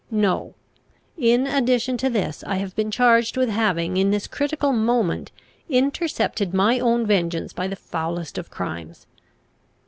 No: 0.09 0.55
in 1.15 1.45
addition 1.45 1.95
to 1.97 2.09
this, 2.09 2.43
I 2.47 2.55
have 2.55 2.75
been 2.75 2.89
charged 2.89 3.37
with 3.37 3.49
having 3.49 3.97
in 3.97 4.09
this 4.09 4.25
critical 4.25 4.73
moment 4.73 5.31
intercepted 5.69 6.55
my 6.55 6.79
own 6.79 7.05
vengeance 7.05 7.53
by 7.53 7.67
the 7.67 7.75
foulest 7.75 8.39
of 8.39 8.49
crimes. 8.49 9.05